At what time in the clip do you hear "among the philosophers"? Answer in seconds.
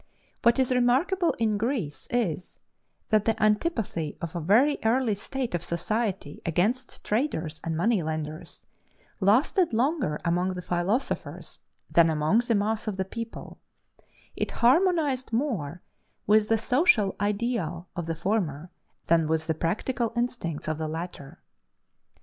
10.25-11.59